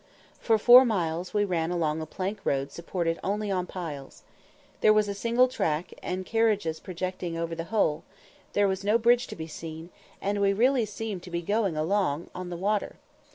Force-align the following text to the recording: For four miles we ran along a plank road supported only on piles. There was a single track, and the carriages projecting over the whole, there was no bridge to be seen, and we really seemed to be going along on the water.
For 0.39 0.57
four 0.57 0.83
miles 0.83 1.31
we 1.31 1.45
ran 1.45 1.69
along 1.69 2.01
a 2.01 2.07
plank 2.07 2.39
road 2.43 2.71
supported 2.71 3.19
only 3.23 3.51
on 3.51 3.67
piles. 3.67 4.23
There 4.79 4.91
was 4.93 5.07
a 5.07 5.13
single 5.13 5.47
track, 5.47 5.93
and 6.01 6.21
the 6.21 6.27
carriages 6.27 6.79
projecting 6.79 7.37
over 7.37 7.53
the 7.53 7.65
whole, 7.65 8.01
there 8.53 8.67
was 8.67 8.83
no 8.83 8.97
bridge 8.97 9.27
to 9.27 9.35
be 9.35 9.45
seen, 9.45 9.91
and 10.19 10.41
we 10.41 10.53
really 10.53 10.87
seemed 10.87 11.21
to 11.21 11.29
be 11.29 11.43
going 11.43 11.77
along 11.77 12.31
on 12.33 12.49
the 12.49 12.57
water. 12.57 12.95